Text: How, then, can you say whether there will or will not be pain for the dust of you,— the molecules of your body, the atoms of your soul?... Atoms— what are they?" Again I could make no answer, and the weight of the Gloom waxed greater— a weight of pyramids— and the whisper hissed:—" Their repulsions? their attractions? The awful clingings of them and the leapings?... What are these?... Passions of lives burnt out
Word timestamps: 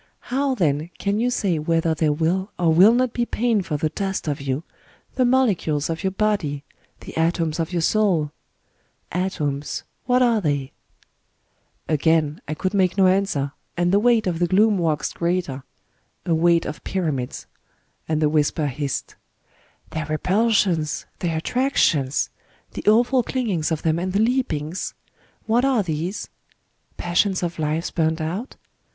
How, 0.33 0.55
then, 0.55 0.89
can 0.97 1.19
you 1.19 1.29
say 1.29 1.59
whether 1.59 1.93
there 1.93 2.11
will 2.11 2.51
or 2.57 2.73
will 2.73 2.95
not 2.95 3.13
be 3.13 3.23
pain 3.23 3.61
for 3.61 3.77
the 3.77 3.89
dust 3.89 4.27
of 4.27 4.41
you,— 4.41 4.63
the 5.13 5.25
molecules 5.25 5.91
of 5.91 6.01
your 6.03 6.09
body, 6.09 6.63
the 7.01 7.15
atoms 7.15 7.59
of 7.59 7.71
your 7.71 7.83
soul?... 7.83 8.31
Atoms— 9.11 9.83
what 10.07 10.23
are 10.23 10.41
they?" 10.41 10.71
Again 11.87 12.41
I 12.47 12.55
could 12.55 12.73
make 12.73 12.97
no 12.97 13.05
answer, 13.05 13.51
and 13.77 13.91
the 13.91 13.99
weight 13.99 14.25
of 14.25 14.39
the 14.39 14.47
Gloom 14.47 14.79
waxed 14.79 15.13
greater— 15.13 15.61
a 16.25 16.33
weight 16.33 16.65
of 16.65 16.83
pyramids— 16.83 17.45
and 18.09 18.23
the 18.23 18.27
whisper 18.27 18.65
hissed:—" 18.65 19.13
Their 19.91 20.07
repulsions? 20.07 21.05
their 21.19 21.37
attractions? 21.37 22.31
The 22.71 22.87
awful 22.87 23.21
clingings 23.21 23.71
of 23.71 23.83
them 23.83 23.99
and 23.99 24.13
the 24.13 24.19
leapings?... 24.19 24.95
What 25.45 25.63
are 25.63 25.83
these?... 25.83 26.27
Passions 26.97 27.43
of 27.43 27.59
lives 27.59 27.91
burnt 27.91 28.19
out 28.19 28.55